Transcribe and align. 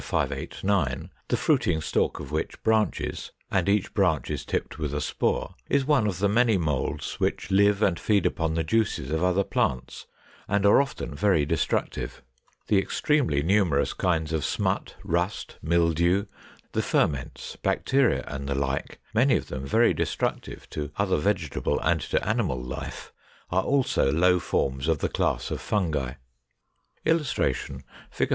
589), 0.03 1.11
the 1.27 1.37
fruiting 1.37 1.79
stalk 1.79 2.19
of 2.19 2.31
which 2.31 2.59
branches, 2.63 3.29
and 3.51 3.69
each 3.69 3.93
branch 3.93 4.31
is 4.31 4.43
tipped 4.43 4.79
with 4.79 4.95
a 4.95 4.99
spore, 4.99 5.53
is 5.69 5.85
one 5.85 6.07
of 6.07 6.17
the 6.17 6.27
many 6.27 6.57
moulds 6.57 7.19
which 7.19 7.51
live 7.51 7.83
and 7.83 7.99
feed 7.99 8.25
upon 8.25 8.55
the 8.55 8.63
juices 8.63 9.11
of 9.11 9.23
other 9.23 9.43
plants 9.43 10.07
or 10.49 10.49
of 10.49 10.49
animals, 10.49 10.49
and 10.49 10.65
are 10.65 10.81
often 10.81 11.13
very 11.13 11.45
destructive. 11.45 12.23
The 12.65 12.79
extremely 12.79 13.43
numerous 13.43 13.93
kinds 13.93 14.33
of 14.33 14.43
smut, 14.43 14.95
rust, 15.03 15.57
mildew, 15.61 16.25
the 16.71 16.81
ferments, 16.81 17.55
bacteria, 17.57 18.23
and 18.27 18.49
the 18.49 18.55
like, 18.55 18.97
many 19.13 19.35
of 19.37 19.49
them 19.49 19.67
very 19.67 19.93
destructive 19.93 20.67
to 20.71 20.89
other 20.97 21.17
vegetable 21.17 21.79
and 21.79 22.01
to 22.01 22.27
animal 22.27 22.59
life, 22.59 23.13
are 23.51 23.61
also 23.61 24.11
low 24.11 24.39
forms 24.39 24.87
of 24.87 24.97
the 24.97 25.09
class 25.09 25.51
of 25.51 25.61
Fungi. 25.61 26.13
[Illustration: 27.05 27.83
Fig. 28.09 28.29